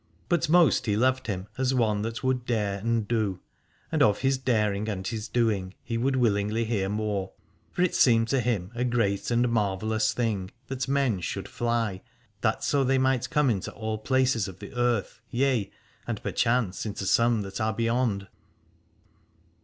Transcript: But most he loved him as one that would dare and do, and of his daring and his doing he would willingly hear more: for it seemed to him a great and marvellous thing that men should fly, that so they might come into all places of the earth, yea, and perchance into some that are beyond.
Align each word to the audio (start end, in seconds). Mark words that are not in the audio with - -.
But 0.29 0.49
most 0.49 0.87
he 0.87 0.97
loved 0.97 1.27
him 1.27 1.45
as 1.59 1.75
one 1.75 2.01
that 2.01 2.23
would 2.23 2.47
dare 2.47 2.79
and 2.79 3.07
do, 3.07 3.39
and 3.91 4.01
of 4.01 4.21
his 4.21 4.39
daring 4.39 4.89
and 4.89 5.05
his 5.05 5.27
doing 5.27 5.75
he 5.83 5.95
would 5.95 6.15
willingly 6.15 6.65
hear 6.65 6.89
more: 6.89 7.33
for 7.71 7.83
it 7.83 7.93
seemed 7.93 8.27
to 8.29 8.39
him 8.39 8.71
a 8.73 8.83
great 8.83 9.29
and 9.29 9.47
marvellous 9.47 10.11
thing 10.11 10.49
that 10.69 10.87
men 10.87 11.19
should 11.21 11.47
fly, 11.47 12.01
that 12.41 12.63
so 12.63 12.83
they 12.83 12.97
might 12.97 13.29
come 13.29 13.51
into 13.51 13.71
all 13.73 13.99
places 13.99 14.47
of 14.47 14.57
the 14.57 14.73
earth, 14.73 15.21
yea, 15.29 15.69
and 16.07 16.23
perchance 16.23 16.83
into 16.83 17.05
some 17.05 17.43
that 17.43 17.61
are 17.61 17.71
beyond. 17.73 18.27